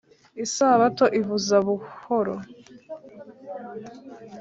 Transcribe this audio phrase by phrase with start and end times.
[0.43, 2.35] isabato ivuza buhoro